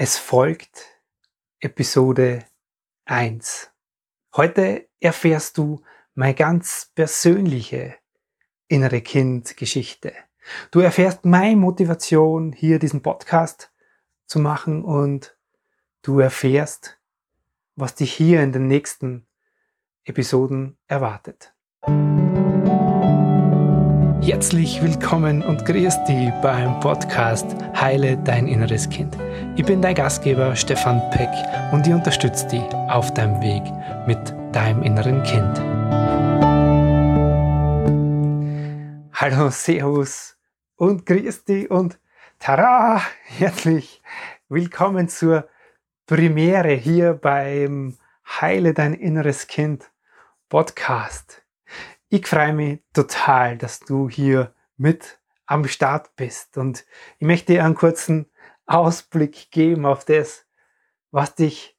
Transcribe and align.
Es 0.00 0.16
folgt 0.16 0.86
Episode 1.58 2.44
1. 3.06 3.68
Heute 4.36 4.86
erfährst 5.00 5.58
du 5.58 5.82
meine 6.14 6.36
ganz 6.36 6.92
persönliche 6.94 7.96
innere 8.68 9.00
Kind-Geschichte. 9.00 10.12
Du 10.70 10.78
erfährst 10.78 11.24
meine 11.24 11.56
Motivation, 11.56 12.52
hier 12.52 12.78
diesen 12.78 13.02
Podcast 13.02 13.72
zu 14.26 14.38
machen 14.38 14.84
und 14.84 15.36
du 16.02 16.20
erfährst, 16.20 17.00
was 17.74 17.96
dich 17.96 18.12
hier 18.12 18.40
in 18.40 18.52
den 18.52 18.68
nächsten 18.68 19.26
Episoden 20.04 20.78
erwartet. 20.86 21.52
Herzlich 24.28 24.82
willkommen 24.82 25.40
und 25.40 25.64
grüß 25.64 26.04
dich 26.04 26.30
beim 26.42 26.78
Podcast 26.80 27.46
Heile 27.74 28.18
dein 28.18 28.46
inneres 28.46 28.86
Kind. 28.90 29.16
Ich 29.56 29.64
bin 29.64 29.80
dein 29.80 29.94
Gastgeber 29.94 30.54
Stefan 30.54 31.00
Peck 31.12 31.30
und 31.72 31.86
ich 31.86 31.94
unterstütze 31.94 32.46
dich 32.46 32.62
auf 32.90 33.14
deinem 33.14 33.40
Weg 33.40 33.62
mit 34.06 34.18
deinem 34.54 34.82
inneren 34.82 35.22
Kind. 35.22 35.58
Hallo, 39.14 39.48
Servus 39.48 40.36
und 40.76 41.06
grüß 41.06 41.44
dich 41.44 41.70
und 41.70 41.98
tada! 42.38 43.00
Herzlich 43.24 44.02
willkommen 44.50 45.08
zur 45.08 45.48
Premiere 46.04 46.74
hier 46.74 47.14
beim 47.14 47.96
Heile 48.26 48.74
dein 48.74 48.92
inneres 48.92 49.46
Kind 49.46 49.90
Podcast. 50.50 51.47
Ich 52.10 52.26
freue 52.26 52.54
mich 52.54 52.80
total, 52.94 53.58
dass 53.58 53.80
du 53.80 54.08
hier 54.08 54.54
mit 54.78 55.18
am 55.44 55.68
Start 55.68 56.16
bist 56.16 56.56
und 56.56 56.86
ich 57.18 57.26
möchte 57.26 57.52
dir 57.52 57.66
einen 57.66 57.74
kurzen 57.74 58.30
Ausblick 58.64 59.50
geben 59.50 59.84
auf 59.84 60.06
das, 60.06 60.46
was 61.10 61.34
dich 61.34 61.76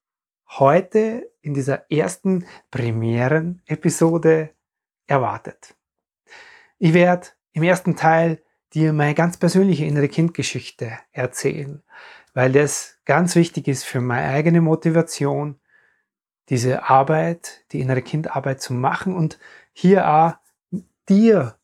heute 0.47 1.31
in 1.41 1.55
dieser 1.55 1.89
ersten 1.91 2.45
Premieren-Episode 2.69 4.51
erwartet. 5.07 5.75
Ich 6.77 6.93
werde 6.93 7.29
im 7.53 7.63
ersten 7.63 7.95
Teil 7.95 8.43
dir 8.73 8.93
meine 8.93 9.15
ganz 9.15 9.37
persönliche 9.37 9.85
innere 9.85 10.09
Kindgeschichte 10.09 10.99
erzählen, 11.11 11.81
weil 12.35 12.51
das 12.51 12.99
ganz 13.05 13.35
wichtig 13.35 13.67
ist 13.67 13.83
für 13.83 13.99
meine 13.99 14.29
eigene 14.29 14.61
Motivation, 14.61 15.59
diese 16.49 16.83
Arbeit, 16.83 17.65
die 17.71 17.79
innere 17.79 18.03
Kindarbeit 18.03 18.61
zu 18.61 18.73
machen 18.73 19.15
und 19.15 19.39
hier 19.79 20.09
auch 20.09 20.33
dir 21.07 21.55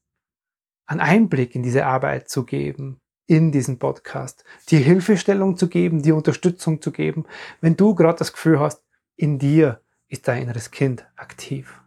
einen 0.85 1.01
Einblick 1.01 1.53
in 1.53 1.63
diese 1.63 1.85
Arbeit 1.85 2.29
zu 2.29 2.45
geben, 2.45 3.01
in 3.27 3.51
diesen 3.51 3.77
Podcast, 3.77 4.45
dir 4.69 4.79
Hilfestellung 4.79 5.57
zu 5.57 5.67
geben, 5.67 6.01
dir 6.01 6.15
Unterstützung 6.15 6.81
zu 6.81 6.91
geben, 6.91 7.25
wenn 7.59 7.75
du 7.75 7.93
gerade 7.93 8.19
das 8.19 8.31
Gefühl 8.31 8.59
hast, 8.59 8.83
in 9.17 9.37
dir 9.37 9.81
ist 10.07 10.27
dein 10.27 10.43
inneres 10.43 10.71
Kind 10.71 11.05
aktiv. 11.17 11.81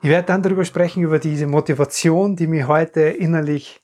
Ich 0.00 0.08
werde 0.08 0.26
dann 0.26 0.42
darüber 0.42 0.64
sprechen, 0.64 1.02
über 1.02 1.18
diese 1.18 1.46
Motivation, 1.46 2.34
die 2.34 2.46
mich 2.46 2.66
heute 2.66 3.02
innerlich 3.02 3.82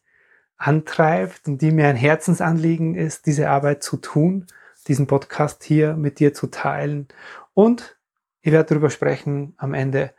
antreibt 0.57 1.47
und 1.47 1.61
die 1.61 1.73
mir 1.73 1.89
ein 1.89 1.97
Herzensanliegen 1.97 2.95
ist, 2.95 3.27
diese 3.27 3.51
Arbeit 3.51 3.83
zu 3.83 3.99
tun, 3.99 4.47
diesen 4.87 5.07
Podcast 5.07 5.63
hier 5.63 5.95
mit 5.95 6.21
dir 6.21 6.33
zu 6.33 6.47
teilen. 6.47 7.07
Und 7.53 7.99
ich 8.41 8.51
werde 8.51 8.71
darüber 8.71 8.91
sprechen 8.91 9.55
am 9.59 9.75
Ende, 9.75 10.15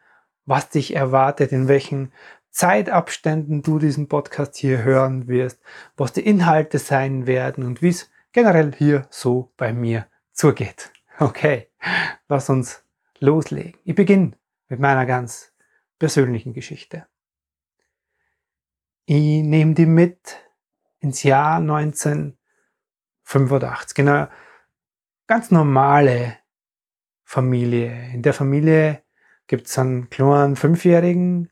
was 0.49 0.69
dich 0.69 0.95
erwartet, 0.95 1.51
in 1.51 1.67
welchen 1.67 2.11
Zeitabständen 2.49 3.61
du 3.61 3.77
diesen 3.77 4.07
Podcast 4.07 4.55
hier 4.55 4.83
hören 4.83 5.27
wirst, 5.27 5.61
was 5.95 6.11
die 6.11 6.25
Inhalte 6.25 6.79
sein 6.79 7.27
werden 7.27 7.63
und 7.63 7.83
wie 7.83 7.89
es 7.89 8.09
generell 8.31 8.73
hier 8.73 9.05
so 9.11 9.53
bei 9.55 9.71
mir 9.71 10.07
zugeht. 10.33 10.91
Okay, 11.21 11.67
lass 12.29 12.49
uns 12.49 12.81
loslegen. 13.19 13.77
Ich 13.83 13.93
beginne 13.93 14.37
mit 14.69 14.79
meiner 14.79 15.05
ganz 15.05 15.51
persönlichen 15.99 16.53
Geschichte. 16.53 17.07
Ich 19.05 19.43
nehme 19.43 19.73
die 19.73 19.85
mit 19.85 20.39
ins 20.99 21.23
Jahr 21.23 21.57
1985. 21.57 23.95
Genau, 23.95 24.29
ganz 25.27 25.51
normale 25.51 26.37
Familie. 27.25 28.13
In 28.13 28.21
der 28.21 28.33
Familie 28.33 29.03
gibt 29.49 29.67
es 29.67 29.77
einen 29.79 30.09
kleinen 30.11 30.55
Fünfjährigen, 30.55 31.51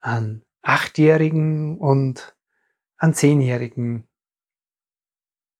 einen 0.00 0.44
Achtjährigen 0.62 1.76
und 1.76 2.36
einen 2.96 3.14
Zehnjährigen 3.14 4.08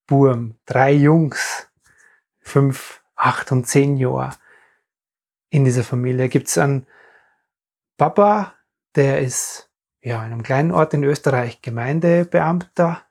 Burm. 0.07 0.55
Drei 0.65 0.93
Jungs, 0.93 1.69
fünf, 2.39 3.03
acht 3.17 3.51
und 3.51 3.67
zehn 3.67 3.97
Jahre 3.97 4.37
in 5.51 5.65
dieser 5.65 5.83
Familie. 5.83 6.29
Gibt 6.29 6.47
es 6.47 6.57
einen 6.57 6.87
Papa, 7.97 8.55
der 8.95 9.21
ist 9.21 9.69
ja 10.01 10.25
in 10.25 10.33
einem 10.33 10.45
kleinen 10.45 10.71
Ort 10.71 10.95
in 10.95 11.03
Österreich 11.03 11.63
Gemeindebeamter, 11.63 13.03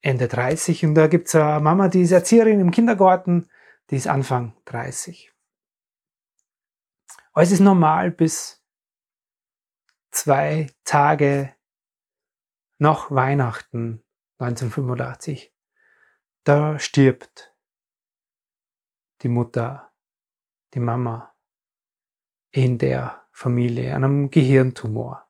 Ende 0.00 0.26
30. 0.26 0.86
Und 0.86 0.94
da 0.94 1.08
gibt 1.08 1.28
es 1.28 1.34
eine 1.34 1.60
Mama, 1.60 1.88
die 1.88 2.02
ist 2.02 2.12
Erzieherin 2.12 2.60
im 2.60 2.70
Kindergarten, 2.70 3.50
die 3.90 3.96
ist 3.96 4.08
Anfang 4.08 4.54
30. 4.64 5.33
Alles 7.36 7.50
ist 7.50 7.60
normal 7.60 8.12
bis 8.12 8.64
zwei 10.12 10.68
Tage 10.84 11.52
nach 12.78 13.10
Weihnachten 13.10 14.04
1985. 14.38 15.52
Da 16.44 16.78
stirbt 16.78 17.52
die 19.22 19.28
Mutter, 19.28 19.92
die 20.74 20.78
Mama 20.78 21.34
in 22.52 22.78
der 22.78 23.26
Familie 23.32 23.96
an 23.96 24.04
einem 24.04 24.30
Gehirntumor. 24.30 25.28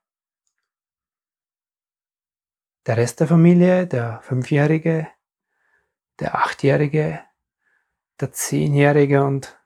Der 2.84 2.98
Rest 2.98 3.20
der 3.20 3.28
Familie, 3.28 3.86
der 3.86 4.20
Fünfjährige, 4.20 5.08
der 6.18 6.34
Achtjährige, 6.34 7.24
der 8.20 8.32
Zehnjährige 8.32 9.24
und 9.24 9.58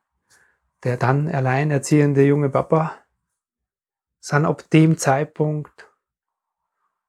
der 0.85 0.97
dann 0.97 1.29
alleinerziehende 1.29 2.25
junge 2.25 2.51
Papa, 2.51 3.05
sind 4.21 4.45
ab 4.45 4.69
dem 4.71 4.99
Zeitpunkt 4.99 5.93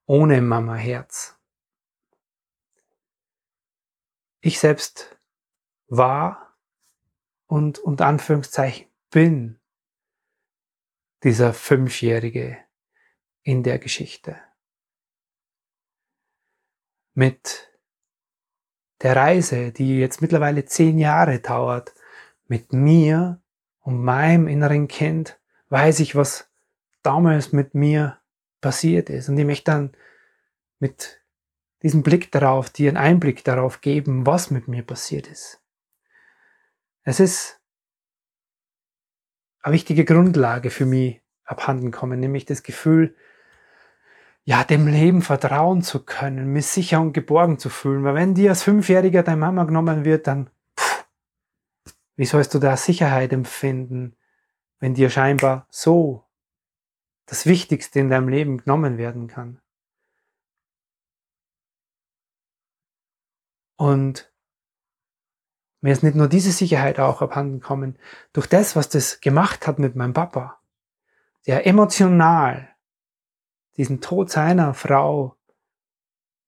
ohne 0.05 0.41
Mama 0.41 0.75
Herz. 0.75 1.39
Ich 4.41 4.59
selbst 4.59 5.19
war 5.87 6.57
und 7.47 7.79
unter 7.79 8.07
Anführungszeichen 8.07 8.87
bin 9.09 9.59
dieser 11.23 11.53
Fünfjährige 11.53 12.57
in 13.43 13.63
der 13.63 13.79
Geschichte. 13.79 14.41
Mit 17.13 17.69
der 19.01 19.15
Reise, 19.15 19.71
die 19.71 19.99
jetzt 19.99 20.21
mittlerweile 20.21 20.65
zehn 20.65 20.97
Jahre 20.99 21.39
dauert, 21.39 21.93
mit 22.45 22.71
mir 22.71 23.41
und 23.81 24.03
meinem 24.03 24.47
inneren 24.47 24.87
Kind 24.87 25.39
weiß 25.69 25.99
ich, 25.99 26.15
was 26.15 26.49
damals 27.01 27.53
mit 27.53 27.73
mir 27.73 28.19
passiert 28.61 29.09
ist. 29.09 29.29
Und 29.29 29.37
ich 29.37 29.45
möchte 29.45 29.71
dann 29.71 29.91
mit 30.79 31.21
diesem 31.81 32.03
Blick 32.03 32.31
darauf, 32.31 32.69
dir 32.69 32.89
einen 32.89 32.97
Einblick 32.97 33.43
darauf 33.43 33.81
geben, 33.81 34.25
was 34.25 34.51
mit 34.51 34.67
mir 34.67 34.83
passiert 34.83 35.27
ist. 35.27 35.61
Es 37.03 37.19
ist 37.19 37.61
eine 39.61 39.73
wichtige 39.73 40.05
Grundlage 40.05 40.69
für 40.69 40.85
mich 40.85 41.21
abhanden 41.45 41.91
kommen, 41.91 42.19
nämlich 42.19 42.45
das 42.45 42.63
Gefühl, 42.63 43.15
ja, 44.43 44.63
dem 44.63 44.87
Leben 44.87 45.21
vertrauen 45.21 45.81
zu 45.81 46.03
können, 46.03 46.51
mich 46.51 46.67
sicher 46.67 47.01
und 47.01 47.13
geborgen 47.13 47.59
zu 47.59 47.69
fühlen. 47.69 48.03
Weil 48.03 48.15
wenn 48.15 48.35
dir 48.35 48.49
als 48.49 48.63
Fünfjähriger 48.63 49.23
deine 49.23 49.37
Mama 49.37 49.63
genommen 49.63 50.05
wird, 50.05 50.27
dann 50.27 50.49
wie 52.19 52.25
sollst 52.25 52.53
du 52.53 52.59
da 52.59 52.75
Sicherheit 52.75 53.31
empfinden, 53.31 54.17
wenn 54.79 54.93
dir 54.93 55.09
scheinbar 55.09 55.65
so 55.69 56.27
das 57.27 57.45
Wichtigste 57.45 58.01
in 58.01 58.09
deinem 58.09 58.27
Leben 58.27 58.57
genommen 58.57 58.97
werden 58.97 59.29
kann? 59.29 59.61
Und 63.77 64.33
mir 65.79 65.93
ist 65.93 66.03
nicht 66.03 66.17
nur 66.17 66.27
diese 66.27 66.51
Sicherheit 66.51 66.99
auch 66.99 67.21
abhanden 67.21 67.61
gekommen, 67.61 67.97
durch 68.33 68.47
das, 68.47 68.75
was 68.75 68.89
das 68.89 69.21
gemacht 69.21 69.65
hat 69.65 69.79
mit 69.79 69.95
meinem 69.95 70.11
Papa, 70.11 70.59
der 71.47 71.65
emotional 71.65 72.67
diesen 73.77 74.01
Tod 74.01 74.29
seiner 74.29 74.73
Frau 74.73 75.37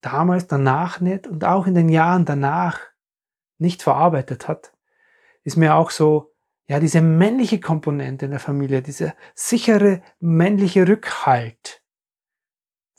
damals, 0.02 0.48
danach 0.48 1.00
nicht 1.00 1.28
und 1.28 1.46
auch 1.46 1.66
in 1.66 1.76
den 1.76 1.88
Jahren 1.88 2.26
danach 2.26 2.82
nicht 3.58 3.82
verarbeitet 3.82 4.50
hat 4.50 4.74
ist 5.44 5.58
mir 5.58 5.76
auch 5.76 5.92
so, 5.92 6.34
ja, 6.68 6.80
diese 6.80 7.02
männliche 7.02 7.60
Komponente 7.60 8.26
in 8.26 8.32
der 8.32 8.40
Familie, 8.40 8.82
dieser 8.82 9.14
sichere 9.36 10.02
männliche 10.20 10.88
Rückhalt, 10.88 11.84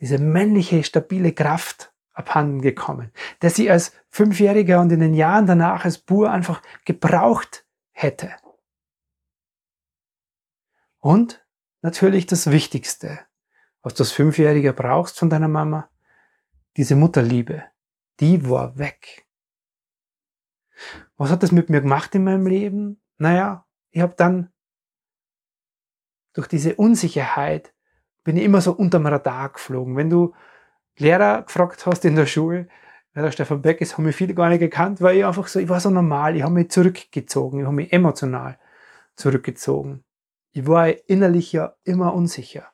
diese 0.01 0.19
männliche 0.19 0.85
stabile 0.85 1.33
Kraft 1.33 1.93
abhanden 2.13 2.61
gekommen, 2.61 3.13
der 3.41 3.51
sie 3.51 3.71
als 3.71 3.93
Fünfjähriger 4.11 4.81
und 4.81 4.93
in 4.93 5.01
den 5.01 5.15
Jahren 5.15 5.47
danach 5.47 5.85
als 5.85 5.99
Bur 5.99 6.31
einfach 6.31 6.61
gebraucht 6.85 7.65
hätte. 7.93 8.35
Und 10.99 11.45
natürlich 11.81 12.27
das 12.27 12.51
Wichtigste, 12.51 13.21
was 13.83 13.95
du 13.95 14.03
als 14.03 14.13
Fünfjähriger 14.13 14.73
brauchst 14.73 15.19
von 15.19 15.31
deiner 15.31 15.49
Mama, 15.49 15.89
diese 16.77 16.95
Mutterliebe, 16.95 17.65
die 18.21 18.49
war 18.49 18.79
weg. 18.79 19.27
Was 21.23 21.31
hat 21.31 21.45
das 21.45 21.53
mit 21.53 21.71
mir 21.71 21.81
gemacht 21.81 22.13
in 22.17 22.25
meinem 22.25 22.49
Leben? 22.49 23.01
Naja, 23.17 23.65
ich 23.93 24.01
habe 24.01 24.15
dann 24.17 24.51
durch 26.33 26.49
diese 26.49 26.75
Unsicherheit 26.75 27.73
bin 28.25 28.37
ich 28.37 28.43
immer 28.43 28.61
so 28.61 28.73
unterm 28.73 29.07
Radar 29.07 29.51
geflogen. 29.51 29.95
Wenn 29.95 30.11
du 30.11 30.35
Lehrer 30.99 31.43
gefragt 31.43 31.87
hast 31.87 32.05
in 32.05 32.17
der 32.17 32.27
Schule, 32.27 32.67
wer 33.13 33.23
der 33.23 33.31
Stefan 33.31 33.63
Beck 33.63 33.81
ist, 33.81 33.97
haben 33.97 34.05
mich 34.05 34.17
viele 34.17 34.35
gar 34.35 34.49
nicht 34.49 34.59
gekannt, 34.59 35.01
weil 35.01 35.19
ich 35.19 35.25
einfach 35.25 35.47
so, 35.47 35.61
ich 35.61 35.69
war 35.69 35.79
so 35.79 35.91
normal, 35.91 36.35
ich 36.35 36.43
habe 36.43 36.55
mich 36.55 36.73
zurückgezogen, 36.73 37.61
ich 37.61 37.67
habe 37.67 37.77
mich 37.77 37.93
emotional 37.93 38.59
zurückgezogen. 39.15 40.03
Ich 40.51 40.67
war 40.67 40.89
innerlich 41.09 41.53
ja 41.53 41.77
immer 41.85 42.15
unsicher. 42.15 42.73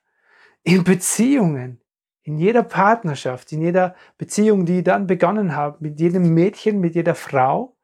In 0.62 0.84
Beziehungen, 0.84 1.82
in 2.22 2.38
jeder 2.38 2.62
Partnerschaft, 2.62 3.52
in 3.52 3.60
jeder 3.60 3.94
Beziehung, 4.16 4.64
die 4.64 4.78
ich 4.78 4.84
dann 4.84 5.06
begonnen 5.06 5.54
habe, 5.54 5.76
mit 5.80 6.00
jedem 6.00 6.32
Mädchen, 6.32 6.80
mit 6.80 6.94
jeder 6.94 7.14
Frau, 7.14 7.74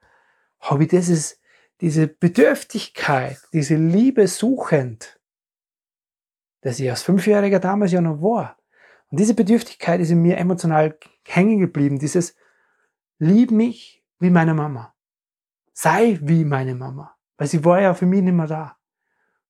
habe 0.64 0.84
ich 0.84 0.90
dieses, 0.90 1.40
diese 1.80 2.06
Bedürftigkeit, 2.08 3.38
diese 3.52 3.76
Liebe 3.76 4.26
suchend, 4.26 5.20
dass 6.62 6.80
ich 6.80 6.90
als 6.90 7.02
Fünfjähriger 7.02 7.60
damals 7.60 7.92
ja 7.92 8.00
noch 8.00 8.22
war. 8.22 8.56
Und 9.10 9.20
diese 9.20 9.34
Bedürftigkeit 9.34 10.00
ist 10.00 10.10
in 10.10 10.22
mir 10.22 10.38
emotional 10.38 10.98
hängen 11.26 11.58
geblieben. 11.58 11.98
Dieses 11.98 12.34
Lieb 13.18 13.50
mich 13.50 14.02
wie 14.18 14.30
meine 14.30 14.54
Mama. 14.54 14.94
Sei 15.72 16.18
wie 16.22 16.44
meine 16.44 16.74
Mama. 16.74 17.14
Weil 17.36 17.48
sie 17.48 17.64
war 17.64 17.80
ja 17.80 17.94
für 17.94 18.06
mich 18.06 18.22
nicht 18.22 18.32
mehr 18.32 18.46
da. 18.46 18.76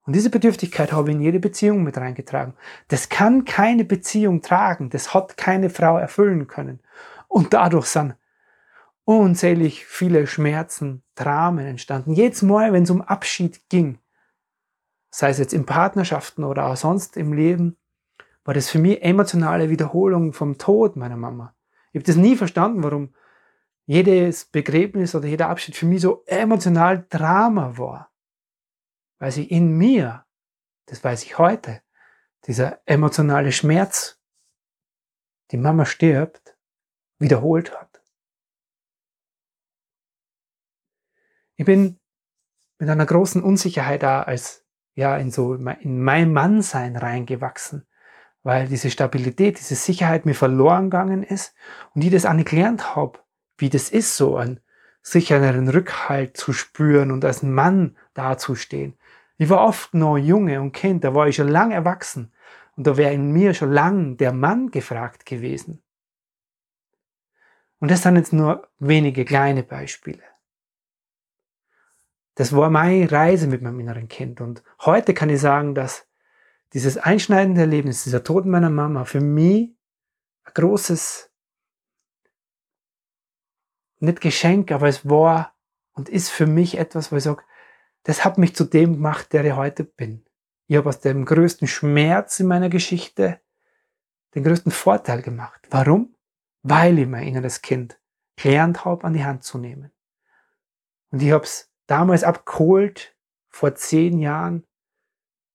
Und 0.07 0.15
diese 0.15 0.29
Bedürftigkeit 0.29 0.93
habe 0.93 1.11
ich 1.11 1.17
in 1.17 1.23
jede 1.23 1.41
Beziehung 1.41 1.83
mit 1.83 1.97
reingetragen. 1.97 2.55
Das 2.89 3.09
kann 3.09 3.45
keine 3.45 3.85
Beziehung 3.85 4.43
tragen. 4.43 4.91
Das 4.91 5.15
hat 5.15 5.37
keine 5.37 5.71
Frau 5.71 5.97
erfüllen 5.97 6.47
können. 6.47 6.81
Und 7.29 7.55
dadurch 7.55 7.87
sind 7.87 8.17
unzählig 9.05 9.87
viele 9.87 10.27
Schmerzen, 10.27 11.04
Dramen 11.15 11.67
entstanden. 11.67 12.13
Jedes 12.13 12.43
Mal, 12.43 12.73
wenn 12.73 12.85
es 12.85 12.91
um 12.91 13.03
Abschied 13.03 13.69
ging, 13.69 13.99
sei 15.11 15.31
es 15.31 15.39
jetzt 15.39 15.55
in 15.55 15.67
Partnerschaften 15.67 16.45
oder 16.45 16.67
auch 16.67 16.77
sonst 16.77 17.17
im 17.17 17.33
Leben, 17.33 17.77
war 18.45 18.55
das 18.55 18.69
für 18.69 18.79
mich 18.79 19.03
emotionale 19.03 19.71
Wiederholung 19.71 20.33
vom 20.33 20.59
Tod 20.59 20.97
meiner 20.97 21.17
Mama. 21.17 21.55
Ich 21.93 22.01
habe 22.01 22.07
das 22.07 22.17
nie 22.17 22.37
verstanden, 22.37 22.83
warum 22.83 23.15
jedes 23.87 24.47
Begräbnis 24.47 25.15
oder 25.15 25.27
jeder 25.27 25.49
Abschied 25.49 25.77
für 25.77 25.87
mich 25.87 26.01
so 26.01 26.23
emotional 26.27 27.07
Drama 27.09 27.79
war 27.79 28.11
weil 29.25 29.33
sie 29.33 29.45
in 29.45 29.77
mir, 29.79 30.27
das 30.85 31.03
weiß 31.03 31.23
ich 31.25 31.39
heute, 31.39 31.83
dieser 32.47 32.81
emotionale 32.85 33.53
Schmerz, 33.53 34.21
die 35.51 35.57
Mama 35.57 35.87
stirbt, 35.87 36.59
wiederholt 37.19 37.75
hat. 37.75 37.94
Ich 41.57 41.65
bin 41.65 41.99
mit 42.79 42.89
einer 42.89 43.07
großen 43.07 43.43
Unsicherheit 43.43 44.03
da 44.03 44.23
als, 44.23 44.65
ja, 44.95 45.17
in 45.17 45.31
so, 45.31 45.55
in 45.55 46.03
mein 46.03 46.33
Mannsein 46.33 46.97
reingewachsen, 46.97 47.87
weil 48.43 48.69
diese 48.69 48.91
Stabilität, 48.91 49.59
diese 49.59 49.77
Sicherheit 49.77 50.27
mir 50.27 50.35
verloren 50.35 50.91
gegangen 50.91 51.23
ist 51.23 51.55
und 51.95 52.03
ich 52.03 52.11
das 52.11 52.27
auch 52.27 52.33
nicht 52.33 52.49
gelernt 52.49 52.97
habe, 52.97 53.21
wie 53.57 53.71
das 53.71 53.91
ist, 53.91 54.17
so 54.17 54.37
einen 54.37 54.61
sicheren 55.03 55.69
Rückhalt 55.69 56.37
zu 56.37 56.53
spüren 56.53 57.11
und 57.13 57.25
als 57.25 57.43
Mann 57.43 57.97
dazustehen. 58.15 58.99
Ich 59.37 59.51
war 59.51 59.65
oft 59.65 59.95
noch 59.95 60.17
Junge 60.17 60.61
und 60.61 60.73
Kind, 60.73 61.05
da 61.05 61.15
war 61.15 61.29
ich 61.29 61.37
schon 61.37 61.49
lang 61.49 61.71
erwachsen 61.71 62.33
und 62.77 62.87
da 62.87 62.97
wäre 62.97 63.13
in 63.13 63.33
mir 63.33 63.55
schon 63.55 63.73
lang 63.73 64.17
der 64.17 64.33
Mann 64.33 64.71
gefragt 64.71 65.27
gewesen. 65.27 65.83
Und 67.81 67.91
das 67.91 68.03
sind 68.03 68.17
jetzt 68.17 68.33
nur 68.33 68.69
wenige 68.79 69.25
kleine 69.25 69.63
Beispiele. 69.63 70.23
Das 72.35 72.55
war 72.55 72.71
meine 72.71 73.11
Reise 73.11 73.47
mit 73.47 73.63
meinem 73.63 73.81
inneren 73.81 74.09
Kind 74.09 74.41
und 74.41 74.63
heute 74.81 75.15
kann 75.15 75.31
ich 75.31 75.41
sagen, 75.41 75.75
dass 75.75 76.07
dieses 76.73 76.99
einschneidende 76.99 77.61
Erlebnis, 77.61 78.03
dieser 78.03 78.25
Tod 78.25 78.47
meiner 78.47 78.71
Mama 78.71 79.05
für 79.05 79.21
mich 79.21 79.71
ein 80.45 80.53
großes, 80.55 81.31
nicht 84.01 84.21
Geschenk, 84.21 84.73
aber 84.73 84.89
es 84.89 85.09
war 85.09 85.55
und 85.93 86.09
ist 86.09 86.31
für 86.31 86.47
mich 86.47 86.77
etwas, 86.77 87.13
wo 87.13 87.17
ich 87.17 87.23
sage, 87.23 87.45
das 88.03 88.25
hat 88.25 88.39
mich 88.39 88.55
zu 88.57 88.65
dem 88.65 88.95
gemacht, 88.95 89.33
der 89.33 89.45
ich 89.45 89.55
heute 89.55 89.85
bin. 89.85 90.25
Ich 90.67 90.77
habe 90.77 90.89
aus 90.89 91.01
dem 91.01 91.25
größten 91.25 91.69
Schmerz 91.69 92.41
in 92.41 92.49
meiner 92.49 92.69
Geschichte 92.69 93.41
den 94.35 94.43
größten 94.43 94.73
Vorteil 94.73 95.23
gemacht. 95.23 95.61
Warum? 95.71 96.15
Weil 96.63 96.99
ich 96.99 97.07
mein 97.07 97.29
inneres 97.29 97.63
Kind 97.63 97.99
gelernt 98.37 98.85
habe, 98.85 99.05
an 99.05 99.13
die 99.13 99.25
Hand 99.25 99.45
zu 99.45 99.59
nehmen. 99.59 99.93
Und 101.11 101.23
ich 101.23 101.31
habe 101.31 101.45
es 101.45 101.71
damals 101.87 102.25
abgeholt, 102.25 103.15
vor 103.49 103.75
zehn 103.75 104.19
Jahren, 104.19 104.65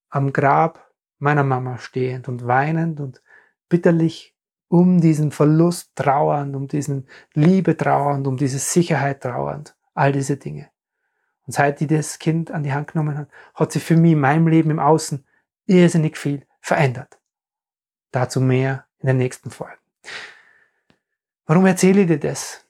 am 0.09 0.33
Grab 0.33 0.91
meiner 1.17 1.43
Mama 1.43 1.77
stehend 1.77 2.27
und 2.27 2.47
weinend 2.47 2.99
und 2.99 3.21
bitterlich 3.67 4.35
um 4.67 5.01
diesen 5.01 5.31
Verlust 5.31 5.91
trauernd, 5.95 6.55
um 6.55 6.67
diesen 6.67 7.07
Liebe 7.33 7.75
trauernd, 7.75 8.27
um 8.27 8.37
diese 8.37 8.59
Sicherheit 8.59 9.21
trauernd, 9.21 9.75
all 9.93 10.11
diese 10.11 10.37
Dinge. 10.37 10.69
Und 11.45 11.53
seit 11.53 11.81
ich 11.81 11.87
das 11.87 12.19
Kind 12.19 12.51
an 12.51 12.63
die 12.63 12.73
Hand 12.73 12.93
genommen 12.93 13.17
habe, 13.17 13.29
hat 13.55 13.71
sich 13.71 13.83
für 13.83 13.97
mich 13.97 14.13
in 14.13 14.19
meinem 14.19 14.47
Leben 14.47 14.69
im 14.69 14.79
Außen 14.79 15.25
irrsinnig 15.65 16.17
viel 16.17 16.45
verändert. 16.61 17.19
Dazu 18.11 18.39
mehr 18.39 18.85
in 18.99 19.07
den 19.07 19.17
nächsten 19.17 19.49
Folgen. 19.49 19.81
Warum 21.45 21.65
erzähle 21.65 22.01
ich 22.01 22.07
dir 22.07 22.19
das? 22.19 22.65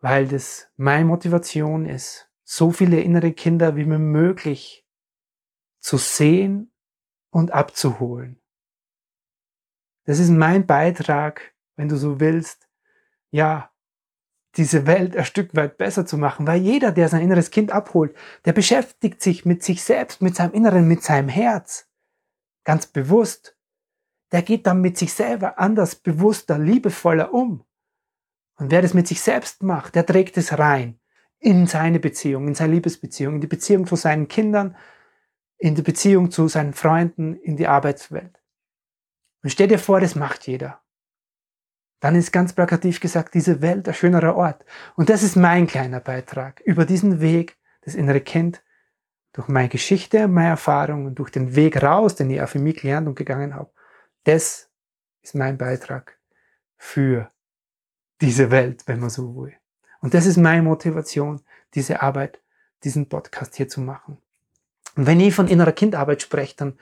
Weil 0.00 0.28
das 0.28 0.68
meine 0.76 1.04
Motivation 1.04 1.86
ist, 1.86 2.30
so 2.48 2.70
viele 2.70 3.00
innere 3.00 3.32
Kinder 3.32 3.74
wie 3.74 3.84
mir 3.84 3.98
möglich 3.98 4.86
zu 5.80 5.98
sehen 5.98 6.72
und 7.30 7.50
abzuholen. 7.50 8.40
Das 10.04 10.20
ist 10.20 10.30
mein 10.30 10.64
Beitrag, 10.64 11.54
wenn 11.74 11.88
du 11.88 11.96
so 11.96 12.20
willst, 12.20 12.68
ja, 13.32 13.72
diese 14.54 14.86
Welt 14.86 15.16
ein 15.16 15.24
Stück 15.24 15.56
weit 15.56 15.76
besser 15.76 16.06
zu 16.06 16.16
machen, 16.16 16.46
weil 16.46 16.62
jeder, 16.62 16.92
der 16.92 17.08
sein 17.08 17.20
inneres 17.20 17.50
Kind 17.50 17.72
abholt, 17.72 18.16
der 18.44 18.52
beschäftigt 18.52 19.20
sich 19.20 19.44
mit 19.44 19.64
sich 19.64 19.82
selbst, 19.82 20.22
mit 20.22 20.36
seinem 20.36 20.54
Inneren, 20.54 20.86
mit 20.86 21.02
seinem 21.02 21.28
Herz. 21.28 21.90
Ganz 22.64 22.86
bewusst. 22.86 23.58
Der 24.30 24.42
geht 24.42 24.66
dann 24.68 24.80
mit 24.80 24.96
sich 24.96 25.12
selber 25.12 25.58
anders, 25.58 25.96
bewusster, 25.96 26.58
liebevoller 26.58 27.34
um. 27.34 27.64
Und 28.56 28.70
wer 28.70 28.82
das 28.82 28.94
mit 28.94 29.08
sich 29.08 29.20
selbst 29.20 29.64
macht, 29.64 29.96
der 29.96 30.06
trägt 30.06 30.36
es 30.36 30.56
rein 30.58 31.00
in 31.38 31.66
seine 31.66 32.00
Beziehung, 32.00 32.48
in 32.48 32.54
seine 32.54 32.74
Liebesbeziehung, 32.74 33.36
in 33.36 33.40
die 33.40 33.46
Beziehung 33.46 33.86
zu 33.86 33.96
seinen 33.96 34.28
Kindern, 34.28 34.76
in 35.58 35.74
die 35.74 35.82
Beziehung 35.82 36.30
zu 36.30 36.48
seinen 36.48 36.72
Freunden, 36.72 37.34
in 37.34 37.56
die 37.56 37.66
Arbeitswelt. 37.66 38.40
Und 39.42 39.50
stell 39.50 39.68
dir 39.68 39.78
vor, 39.78 40.00
das 40.00 40.14
macht 40.14 40.46
jeder 40.46 40.82
dann 42.00 42.14
ist 42.14 42.32
ganz 42.32 42.52
plakativ 42.52 43.00
gesagt 43.00 43.34
diese 43.34 43.62
Welt 43.62 43.88
ein 43.88 43.94
schönerer 43.94 44.36
Ort. 44.36 44.64
Und 44.96 45.08
das 45.08 45.22
ist 45.22 45.36
mein 45.36 45.66
kleiner 45.66 46.00
Beitrag 46.00 46.60
über 46.60 46.84
diesen 46.84 47.20
Weg, 47.20 47.56
das 47.82 47.94
innere 47.94 48.20
Kind, 48.20 48.62
durch 49.32 49.48
meine 49.48 49.68
Geschichte, 49.68 50.28
meine 50.28 50.50
Erfahrung 50.50 51.06
und 51.06 51.18
durch 51.18 51.30
den 51.30 51.56
Weg 51.56 51.82
raus, 51.82 52.14
den 52.14 52.30
ich 52.30 52.40
auch 52.40 52.48
für 52.48 52.58
mich 52.58 52.80
gelernt 52.80 53.06
und 53.06 53.16
gegangen 53.16 53.54
habe. 53.54 53.70
Das 54.24 54.70
ist 55.22 55.34
mein 55.34 55.58
Beitrag 55.58 56.18
für 56.76 57.30
diese 58.20 58.50
Welt, 58.50 58.84
wenn 58.86 59.00
man 59.00 59.10
so 59.10 59.34
will. 59.36 59.54
Und 60.06 60.14
das 60.14 60.24
ist 60.24 60.36
meine 60.36 60.62
Motivation, 60.62 61.40
diese 61.74 62.00
Arbeit, 62.00 62.40
diesen 62.84 63.08
Podcast 63.08 63.56
hier 63.56 63.68
zu 63.68 63.80
machen. 63.80 64.18
Und 64.94 65.08
wenn 65.08 65.18
ich 65.18 65.34
von 65.34 65.48
innerer 65.48 65.72
Kindarbeit 65.72 66.22
spreche, 66.22 66.54
dann 66.54 66.78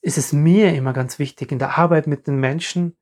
ist 0.00 0.16
es 0.16 0.32
mir 0.32 0.72
immer 0.72 0.92
ganz 0.92 1.18
wichtig, 1.18 1.50
in 1.50 1.58
der 1.58 1.76
Arbeit 1.76 2.06
mit 2.06 2.28
den 2.28 2.36
Menschen, 2.38 2.96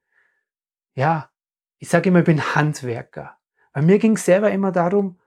ja, 0.94 1.28
ich 1.76 1.90
sage 1.90 2.08
immer, 2.08 2.20
ich 2.20 2.24
bin 2.24 2.54
Handwerker. 2.54 3.36
Weil 3.74 3.82
mir 3.82 3.98
ging 3.98 4.16
es 4.16 4.24
selber 4.24 4.50
immer 4.50 4.72
darum, 4.72 5.18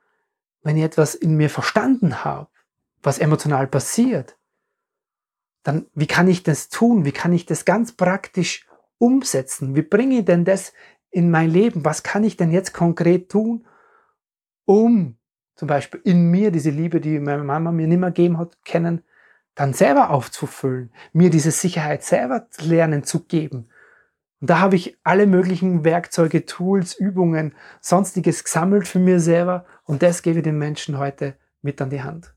wenn 0.64 0.78
ich 0.78 0.84
etwas 0.84 1.14
in 1.14 1.38
mir 1.38 1.52
verstanden 1.52 2.24
habe, 2.24 2.50
was 3.04 3.20
emotional 3.20 3.68
passiert, 3.68 4.36
dann 5.62 5.86
wie 5.94 6.08
kann 6.08 6.28
ich 6.28 6.42
das 6.42 6.70
tun? 6.70 7.06
Wie 7.06 7.12
kann 7.12 7.34
ich 7.34 7.46
das 7.46 7.66
ganz 7.66 7.92
praktisch 7.92 8.66
umsetzen? 8.98 9.76
Wie 9.76 9.84
bringe 9.84 10.18
ich 10.18 10.26
denn 10.26 10.44
das 10.44 10.74
in 11.12 11.30
mein 11.30 11.52
Leben? 11.52 11.86
Was 11.86 12.02
kann 12.02 12.24
ich 12.24 12.36
denn 12.36 12.50
jetzt 12.50 12.74
konkret 12.74 13.30
tun, 13.30 13.68
um 14.66 15.18
zum 15.56 15.68
Beispiel 15.68 16.02
in 16.04 16.32
mir 16.32 16.52
diese 16.52 16.72
Liebe, 16.72 17.00
die 17.00 17.20
meine 17.20 17.44
Mama 17.44 17.72
mir 17.72 17.88
nicht 17.88 18.00
mehr 18.00 18.12
gegeben 18.12 18.38
hat, 18.38 18.64
kennen, 18.66 19.04
dann 19.56 19.74
selber 19.74 20.10
aufzufüllen, 20.10 20.92
mir 21.14 21.30
diese 21.30 21.52
Sicherheit 21.52 22.04
selber 22.04 22.48
lernen 22.60 23.04
zu 23.04 23.26
geben 23.26 23.70
Und 24.42 24.50
da 24.50 24.60
habe 24.60 24.76
ich 24.76 24.98
alle 25.04 25.28
möglichen 25.28 25.86
Werkzeuge, 25.86 26.46
Tools, 26.46 26.96
Übungen, 26.96 27.54
sonstiges 27.82 28.44
gesammelt 28.44 28.88
für 28.88 29.00
mir 29.00 29.20
selber 29.20 29.66
und 29.86 30.02
das 30.02 30.22
gebe 30.24 30.40
ich 30.40 30.44
den 30.44 30.58
Menschen 30.58 30.98
heute 30.98 31.36
mit 31.62 31.82
an 31.82 31.92
die 31.92 32.02
Hand. 32.02 32.34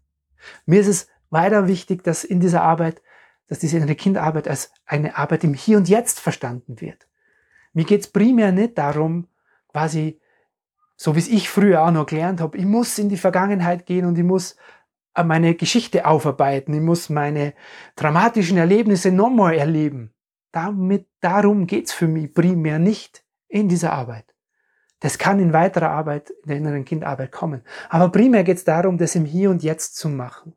Mir 0.66 0.80
ist 0.80 0.88
es 0.88 1.08
weiter 1.30 1.68
wichtig, 1.68 2.04
dass 2.04 2.22
in 2.22 2.40
dieser 2.40 2.62
Arbeit, 2.62 3.02
dass 3.48 3.58
diese 3.60 3.78
innere 3.78 3.94
Kindarbeit 3.94 4.46
als 4.46 4.70
eine 4.84 5.16
Arbeit 5.16 5.42
im 5.42 5.54
Hier 5.54 5.78
und 5.78 5.88
Jetzt 5.88 6.20
verstanden 6.20 6.80
wird. 6.80 7.08
Mir 7.72 7.84
geht 7.84 8.02
es 8.02 8.08
primär 8.08 8.52
nicht 8.52 8.78
darum, 8.78 9.26
quasi, 9.68 10.20
so 10.96 11.14
wie 11.14 11.20
es 11.20 11.28
ich 11.28 11.48
früher 11.48 11.84
auch 11.84 11.90
noch 11.90 12.06
gelernt 12.06 12.40
habe, 12.40 12.56
ich 12.56 12.64
muss 12.64 12.98
in 12.98 13.08
die 13.08 13.18
Vergangenheit 13.18 13.86
gehen 13.86 14.06
und 14.06 14.18
ich 14.18 14.24
muss 14.24 14.56
äh, 15.14 15.22
meine 15.22 15.54
Geschichte 15.54 16.06
aufarbeiten, 16.06 16.74
ich 16.74 16.80
muss 16.80 17.08
meine 17.08 17.54
dramatischen 17.96 18.56
Erlebnisse 18.56 19.10
nochmal 19.12 19.54
erleben. 19.54 20.12
Damit, 20.52 21.06
darum 21.20 21.66
geht's 21.66 21.92
für 21.92 22.08
mich 22.08 22.32
primär 22.32 22.78
nicht 22.78 23.24
in 23.48 23.68
dieser 23.68 23.92
Arbeit. 23.92 24.24
Das 25.00 25.18
kann 25.18 25.38
in 25.38 25.52
weiterer 25.52 25.90
Arbeit, 25.90 26.30
in 26.30 26.48
der 26.48 26.56
inneren 26.56 26.84
Kindarbeit 26.86 27.30
kommen. 27.30 27.62
Aber 27.90 28.10
primär 28.10 28.44
geht's 28.44 28.64
darum, 28.64 28.96
das 28.96 29.14
im 29.14 29.26
Hier 29.26 29.50
und 29.50 29.62
Jetzt 29.62 29.96
zu 29.96 30.08
machen. 30.08 30.54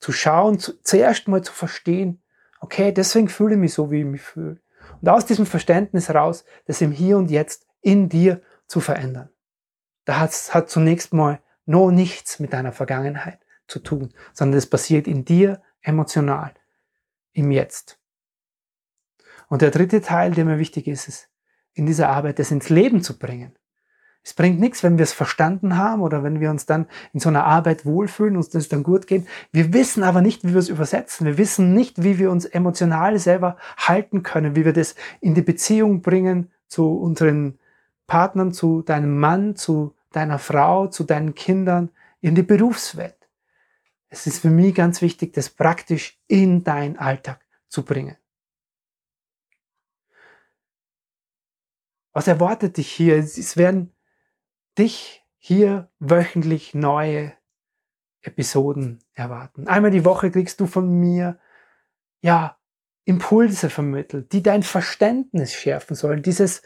Zu 0.00 0.12
schauen, 0.12 0.58
zu, 0.58 0.80
zuerst 0.82 1.28
mal 1.28 1.42
zu 1.42 1.52
verstehen, 1.52 2.22
okay, 2.60 2.92
deswegen 2.92 3.28
fühle 3.28 3.54
ich 3.54 3.60
mich 3.60 3.74
so, 3.74 3.90
wie 3.90 4.00
ich 4.00 4.06
mich 4.06 4.22
fühle. 4.22 4.58
Und 5.02 5.08
aus 5.08 5.26
diesem 5.26 5.44
Verständnis 5.44 6.08
heraus, 6.08 6.44
das 6.64 6.80
im 6.80 6.92
Hier 6.92 7.18
und 7.18 7.30
Jetzt 7.30 7.66
in 7.82 8.08
dir 8.08 8.40
zu 8.66 8.80
verändern. 8.80 9.28
Da 10.06 10.18
hat, 10.20 10.32
hat 10.54 10.70
zunächst 10.70 11.12
mal 11.12 11.40
noch 11.66 11.90
nichts 11.90 12.38
mit 12.38 12.54
deiner 12.54 12.72
Vergangenheit 12.72 13.40
zu 13.66 13.80
tun, 13.80 14.14
sondern 14.32 14.56
es 14.56 14.70
passiert 14.70 15.06
in 15.06 15.24
dir 15.24 15.60
emotional, 15.82 16.54
im 17.32 17.50
Jetzt. 17.50 17.98
Und 19.48 19.62
der 19.62 19.70
dritte 19.70 20.00
Teil, 20.00 20.32
der 20.32 20.44
mir 20.44 20.58
wichtig 20.58 20.86
ist, 20.86 21.08
ist 21.08 21.28
in 21.74 21.86
dieser 21.86 22.08
Arbeit, 22.08 22.38
das 22.38 22.50
ins 22.50 22.68
Leben 22.68 23.02
zu 23.02 23.18
bringen. 23.18 23.56
Es 24.22 24.34
bringt 24.34 24.58
nichts, 24.58 24.82
wenn 24.82 24.98
wir 24.98 25.04
es 25.04 25.12
verstanden 25.12 25.76
haben 25.76 26.02
oder 26.02 26.24
wenn 26.24 26.40
wir 26.40 26.50
uns 26.50 26.66
dann 26.66 26.86
in 27.12 27.20
so 27.20 27.28
einer 27.28 27.44
Arbeit 27.44 27.84
wohlfühlen, 27.84 28.36
uns 28.36 28.48
das 28.48 28.68
dann 28.68 28.82
gut 28.82 29.06
geht. 29.06 29.26
Wir 29.52 29.72
wissen 29.72 30.02
aber 30.02 30.20
nicht, 30.20 30.42
wie 30.44 30.52
wir 30.52 30.58
es 30.58 30.68
übersetzen. 30.68 31.26
Wir 31.26 31.38
wissen 31.38 31.74
nicht, 31.74 32.02
wie 32.02 32.18
wir 32.18 32.32
uns 32.32 32.44
emotional 32.44 33.18
selber 33.20 33.56
halten 33.76 34.24
können, 34.24 34.56
wie 34.56 34.64
wir 34.64 34.72
das 34.72 34.96
in 35.20 35.34
die 35.34 35.42
Beziehung 35.42 36.02
bringen 36.02 36.50
zu 36.66 36.96
unseren 36.98 37.58
Partnern, 38.08 38.52
zu 38.52 38.82
deinem 38.82 39.18
Mann, 39.18 39.54
zu 39.54 39.95
deiner 40.10 40.38
Frau, 40.38 40.86
zu 40.88 41.04
deinen 41.04 41.34
Kindern, 41.34 41.90
in 42.20 42.34
die 42.34 42.42
Berufswelt. 42.42 43.28
Es 44.08 44.26
ist 44.26 44.40
für 44.40 44.50
mich 44.50 44.74
ganz 44.74 45.02
wichtig, 45.02 45.32
das 45.32 45.50
praktisch 45.50 46.18
in 46.26 46.64
deinen 46.64 46.96
Alltag 46.98 47.44
zu 47.68 47.84
bringen. 47.84 48.16
Was 52.12 52.28
erwartet 52.28 52.78
dich 52.78 52.90
hier? 52.90 53.16
Es 53.16 53.56
werden 53.56 53.92
dich 54.78 55.24
hier 55.36 55.90
wöchentlich 55.98 56.74
neue 56.74 57.34
Episoden 58.22 59.00
erwarten. 59.12 59.68
Einmal 59.68 59.90
die 59.90 60.04
Woche 60.04 60.30
kriegst 60.30 60.60
du 60.60 60.66
von 60.66 60.98
mir, 60.98 61.38
ja, 62.20 62.58
Impulse 63.04 63.70
vermittelt, 63.70 64.32
die 64.32 64.42
dein 64.42 64.62
Verständnis 64.64 65.52
schärfen 65.54 65.94
sollen. 65.94 66.22
Dieses 66.22 66.62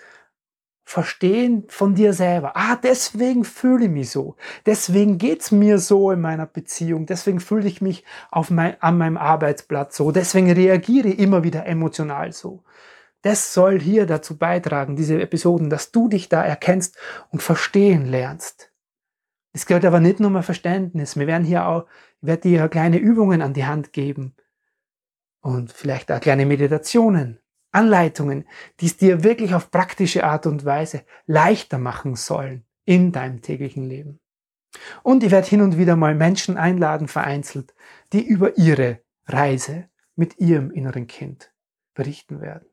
Verstehen 0.91 1.67
von 1.69 1.95
dir 1.95 2.13
selber. 2.13 2.57
Ah, 2.57 2.75
deswegen 2.75 3.45
fühle 3.45 3.85
ich 3.85 3.91
mich 3.93 4.11
so. 4.11 4.35
Deswegen 4.67 5.19
geht's 5.19 5.53
mir 5.53 5.79
so 5.79 6.11
in 6.11 6.21
meiner 6.21 6.47
Beziehung. 6.47 7.07
Deswegen 7.07 7.39
fühle 7.39 7.69
ich 7.69 7.81
mich 7.81 8.05
auf 8.33 8.51
mein, 8.51 8.75
an 8.83 8.99
meinem 8.99 9.17
Arbeitsplatz 9.17 9.97
so. 9.97 10.11
Deswegen 10.11 10.51
reagiere 10.51 11.07
ich 11.07 11.21
immer 11.21 11.45
wieder 11.45 11.65
emotional 11.65 12.33
so. 12.33 12.65
Das 13.23 13.55
soll 13.55 13.79
hier 13.79 14.05
dazu 14.05 14.37
beitragen, 14.37 14.97
diese 14.97 15.23
Episoden, 15.23 15.71
dass 15.71 15.93
du 15.93 16.09
dich 16.09 16.29
da 16.29 16.43
erkennst 16.43 16.99
und 17.31 17.41
verstehen 17.41 18.07
lernst. 18.07 18.73
Es 19.53 19.67
gehört 19.67 19.85
aber 19.85 20.01
nicht 20.01 20.19
nur 20.19 20.35
um 20.35 20.43
Verständnis. 20.43 21.17
Wir 21.17 21.29
werden 21.29 21.45
hier 21.45 21.69
auch, 21.69 21.87
ich 22.21 22.27
werde 22.27 22.43
dir 22.49 22.69
kleine 22.69 22.99
Übungen 22.99 23.43
an 23.43 23.55
die 23.55 23.65
Hand 23.65 23.93
geben 23.93 24.35
und 25.41 25.71
vielleicht 25.71 26.11
auch 26.11 26.19
kleine 26.19 26.47
Meditationen, 26.47 27.39
Anleitungen, 27.73 28.47
die 28.81 28.87
es 28.87 28.97
dir 28.97 29.23
wirklich 29.23 29.55
auf 29.55 29.71
praktische 29.71 30.25
Art 30.25 30.47
und 30.47 30.65
Weise 30.65 31.05
leichter 31.27 31.79
machen 31.79 32.17
sollen 32.17 32.65
in 32.85 33.13
deinem 33.13 33.43
täglichen 33.43 33.85
Leben. 33.85 34.21
Und 35.03 35.23
ich 35.23 35.31
werde 35.31 35.49
hin 35.49 35.63
und 35.63 35.79
wieder 35.79 35.97
mal 35.97 36.15
Menschen 36.15 36.57
einladen, 36.57 37.09
vereinzelt, 37.09 37.75
die 38.13 38.23
über 38.23 38.57
ihre 38.57 39.01
Reise 39.27 39.89
mit 40.17 40.39
ihrem 40.39 40.71
inneren 40.71 41.07
Kind 41.07 41.53
berichten 41.95 42.41
werden. 42.41 42.67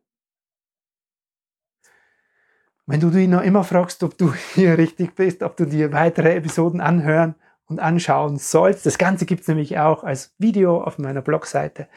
Wenn 2.86 3.02
du 3.02 3.10
dich 3.10 3.28
noch 3.28 3.42
immer 3.42 3.64
fragst, 3.64 4.02
ob 4.04 4.18
du 4.18 4.34
hier 4.56 4.78
richtig 4.78 5.16
bist, 5.16 5.44
ob 5.44 5.58
du 5.58 5.66
dir 5.66 5.92
weitere 5.92 6.36
Episoden 6.36 6.82
anhören 6.82 7.36
und 7.66 7.80
anschauen 7.80 8.38
sollst, 8.38 8.86
das 8.86 8.98
Ganze 8.98 9.26
gibt 9.26 9.42
es 9.42 9.48
nämlich 9.48 9.78
auch 9.78 10.04
als 10.04 10.34
Video 10.38 10.82
auf 10.82 10.98
meiner 10.98 11.22
Blogseite, 11.22 11.90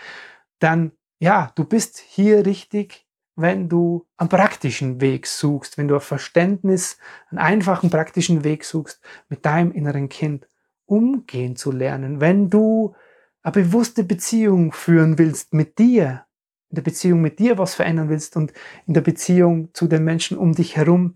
dann 0.59 0.93
ja, 1.21 1.53
du 1.55 1.65
bist 1.65 1.99
hier 1.99 2.45
richtig, 2.47 3.07
wenn 3.37 3.69
du 3.69 4.07
einen 4.17 4.31
praktischen 4.31 5.01
Weg 5.01 5.27
suchst, 5.27 5.79
wenn 5.79 5.87
du 5.87 5.95
ein 5.95 6.01
Verständnis, 6.01 6.99
einen 7.29 7.39
einfachen 7.39 7.91
praktischen 7.91 8.43
Weg 8.43 8.65
suchst, 8.65 9.01
mit 9.29 9.45
deinem 9.45 9.71
inneren 9.71 10.09
Kind 10.09 10.49
umgehen 10.87 11.57
zu 11.57 11.71
lernen, 11.71 12.21
wenn 12.21 12.51
du 12.51 12.95
eine 13.43 13.53
bewusste 13.53 14.03
Beziehung 14.03 14.73
führen 14.73 15.19
willst 15.19 15.53
mit 15.53 15.79
dir, 15.79 16.27
in 16.71 16.77
der 16.77 16.83
Beziehung 16.83 17.21
mit 17.21 17.39
dir 17.39 17.59
was 17.59 17.75
verändern 17.75 18.09
willst 18.09 18.37
und 18.37 18.53
in 18.87 18.95
der 18.95 19.01
Beziehung 19.03 19.73
zu 19.75 19.89
den 19.89 20.05
Menschen 20.05 20.39
um 20.39 20.55
dich 20.55 20.77
herum 20.77 21.15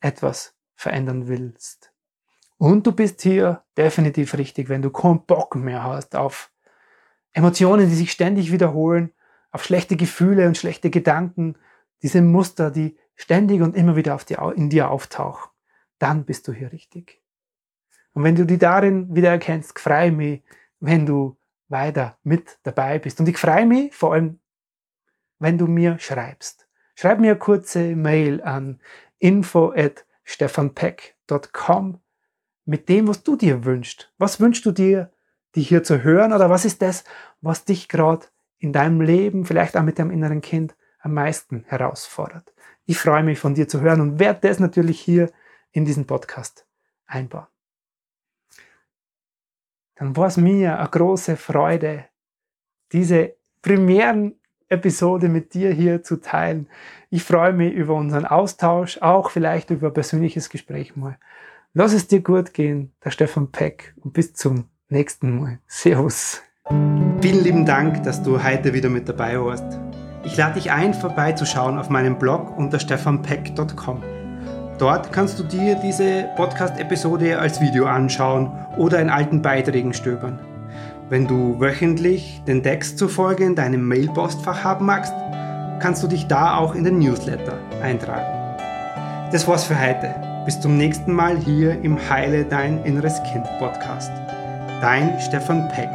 etwas 0.00 0.54
verändern 0.74 1.28
willst. 1.28 1.92
Und 2.56 2.86
du 2.86 2.92
bist 2.92 3.22
hier 3.22 3.64
definitiv 3.76 4.34
richtig, 4.34 4.68
wenn 4.68 4.82
du 4.82 4.90
keinen 4.90 5.24
Bock 5.26 5.56
mehr 5.56 5.82
hast 5.82 6.14
auf 6.14 6.52
Emotionen, 7.32 7.88
die 7.88 7.94
sich 7.94 8.12
ständig 8.12 8.52
wiederholen, 8.52 9.12
auf 9.50 9.64
schlechte 9.64 9.96
Gefühle 9.96 10.46
und 10.46 10.56
schlechte 10.56 10.90
Gedanken, 10.90 11.56
diese 12.02 12.22
Muster, 12.22 12.70
die 12.70 12.96
ständig 13.14 13.60
und 13.60 13.76
immer 13.76 13.96
wieder 13.96 14.18
die, 14.28 14.36
in 14.56 14.70
dir 14.70 14.90
auftauchen, 14.90 15.50
dann 15.98 16.24
bist 16.24 16.48
du 16.48 16.52
hier 16.52 16.72
richtig. 16.72 17.22
Und 18.12 18.24
wenn 18.24 18.36
du 18.36 18.44
die 18.46 18.58
darin 18.58 19.14
wieder 19.14 19.30
erkennst, 19.30 19.78
freue 19.78 20.12
mich, 20.12 20.42
wenn 20.80 21.06
du 21.06 21.36
weiter 21.68 22.18
mit 22.22 22.58
dabei 22.62 22.98
bist. 22.98 23.20
Und 23.20 23.28
ich 23.28 23.38
freue 23.38 23.66
mich 23.66 23.94
vor 23.94 24.14
allem 24.14 24.40
wenn 25.40 25.58
du 25.58 25.66
mir 25.66 25.98
schreibst. 25.98 26.68
Schreib 26.94 27.18
mir 27.18 27.32
eine 27.32 27.38
kurze 27.38 27.96
Mail 27.96 28.40
an 28.42 28.80
info 29.18 29.72
at 29.74 30.06
stefanpeck.com 30.22 32.00
mit 32.66 32.88
dem, 32.88 33.08
was 33.08 33.24
du 33.24 33.34
dir 33.36 33.64
wünschst. 33.64 34.12
Was 34.18 34.38
wünschst 34.38 34.64
du 34.64 34.70
dir, 34.70 35.10
die 35.56 35.62
hier 35.62 35.82
zu 35.82 36.04
hören 36.04 36.32
oder 36.32 36.50
was 36.50 36.64
ist 36.64 36.82
das, 36.82 37.04
was 37.40 37.64
dich 37.64 37.88
gerade 37.88 38.26
in 38.60 38.72
deinem 38.72 39.00
Leben, 39.00 39.44
vielleicht 39.44 39.76
auch 39.76 39.82
mit 39.82 39.98
deinem 39.98 40.12
inneren 40.12 40.40
Kind, 40.40 40.76
am 41.00 41.14
meisten 41.14 41.64
herausfordert? 41.66 42.52
Ich 42.86 42.98
freue 42.98 43.24
mich 43.24 43.38
von 43.38 43.54
dir 43.54 43.66
zu 43.66 43.80
hören 43.80 44.00
und 44.00 44.18
werde 44.20 44.46
das 44.48 44.60
natürlich 44.60 45.00
hier 45.00 45.30
in 45.72 45.84
diesen 45.84 46.06
Podcast 46.06 46.66
einbauen. 47.06 47.46
Dann 49.96 50.16
war 50.16 50.28
es 50.28 50.36
mir 50.36 50.78
eine 50.78 50.88
große 50.88 51.36
Freude, 51.36 52.06
diese 52.92 53.34
Premieren 53.62 54.40
Episode 54.70 55.28
mit 55.28 55.52
dir 55.52 55.72
hier 55.72 56.02
zu 56.02 56.20
teilen. 56.20 56.68
Ich 57.10 57.24
freue 57.24 57.52
mich 57.52 57.74
über 57.74 57.94
unseren 57.94 58.24
Austausch, 58.24 58.98
auch 59.02 59.30
vielleicht 59.30 59.70
über 59.70 59.88
ein 59.88 59.94
persönliches 59.94 60.48
Gespräch 60.48 60.96
mal. 60.96 61.18
Lass 61.74 61.92
es 61.92 62.06
dir 62.06 62.22
gut 62.22 62.54
gehen, 62.54 62.92
der 63.04 63.10
Stefan 63.10 63.50
Peck 63.50 63.94
und 64.00 64.12
bis 64.12 64.32
zum 64.34 64.68
nächsten 64.88 65.38
Mal. 65.38 65.58
Servus. 65.66 66.42
Vielen 67.20 67.44
lieben 67.44 67.66
Dank, 67.66 68.02
dass 68.04 68.22
du 68.22 68.42
heute 68.42 68.72
wieder 68.72 68.88
mit 68.88 69.06
dabei 69.08 69.38
warst. 69.38 69.78
Ich 70.24 70.36
lade 70.36 70.54
dich 70.54 70.70
ein, 70.70 70.94
vorbeizuschauen 70.94 71.78
auf 71.78 71.90
meinem 71.90 72.18
Blog 72.18 72.56
unter 72.56 72.78
stefanpeck.com. 72.78 74.02
Dort 74.78 75.12
kannst 75.12 75.38
du 75.38 75.42
dir 75.42 75.74
diese 75.74 76.28
Podcast-Episode 76.36 77.38
als 77.38 77.60
Video 77.60 77.84
anschauen 77.84 78.50
oder 78.78 79.00
in 79.00 79.10
alten 79.10 79.42
Beiträgen 79.42 79.92
stöbern. 79.92 80.38
Wenn 81.10 81.26
du 81.26 81.60
wöchentlich 81.60 82.42
den 82.46 82.62
Text 82.62 82.96
zufolge 82.98 83.44
in 83.44 83.54
deinem 83.54 83.86
Mailpostfach 83.86 84.64
haben 84.64 84.86
magst, 84.86 85.12
kannst 85.80 86.02
du 86.02 86.08
dich 86.08 86.26
da 86.26 86.56
auch 86.56 86.74
in 86.74 86.84
den 86.84 87.00
Newsletter 87.00 87.58
eintragen. 87.82 89.30
Das 89.30 89.46
war's 89.46 89.64
für 89.64 89.78
heute. 89.78 90.14
Bis 90.46 90.58
zum 90.58 90.78
nächsten 90.78 91.12
Mal 91.12 91.36
hier 91.36 91.80
im 91.82 91.98
Heile 92.08 92.44
Dein 92.44 92.82
Inneres 92.84 93.22
Kind 93.24 93.44
Podcast. 93.58 94.10
Dein 94.80 95.20
Stefan 95.20 95.68
Peck. 95.68 95.90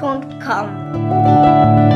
www.thebrainfeed.com. 0.00 1.87